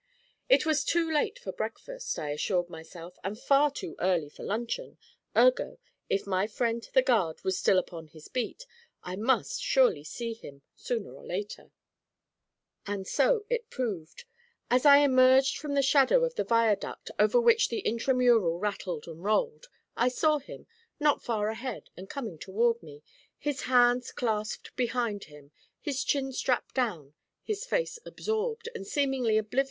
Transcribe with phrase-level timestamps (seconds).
[0.49, 4.97] It was too late for breakfast, I assured myself, and far too early for luncheon,
[5.37, 5.77] ergo,
[6.09, 8.65] if my friend the guard was still upon his beat,
[9.03, 11.69] I must surely see him, sooner or later.
[12.87, 14.25] And so it proved.
[14.71, 19.23] As I emerged from the shadow of the viaduct, over which the Intramural rattled and
[19.23, 20.65] rolled, I saw him,
[20.99, 23.03] not far ahead and coming toward me,
[23.37, 27.13] his hands clasped behind him, his chin strap down,
[27.43, 29.59] his face absorbed, and seemingly oblivious of all about him.